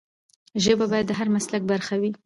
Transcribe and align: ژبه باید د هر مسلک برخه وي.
ژبه 0.63 0.85
باید 0.91 1.05
د 1.07 1.11
هر 1.19 1.27
مسلک 1.35 1.61
برخه 1.71 1.95
وي. 2.01 2.11